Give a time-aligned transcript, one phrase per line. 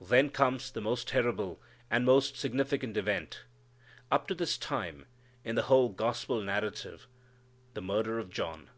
[0.00, 1.62] Then comes the most terrible,
[1.92, 3.44] and most significant event,
[4.10, 5.06] up to this time,
[5.44, 7.06] in the whole gospel narrative
[7.74, 8.70] the murder of John.